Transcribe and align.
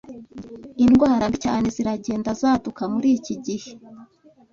Indwara 0.85 1.23
mbi 1.29 1.37
cyane 1.45 1.65
ziragenda 1.75 2.29
zaduka 2.41 2.83
muri 2.93 3.09
iki 3.17 3.35
gihe 3.45 3.69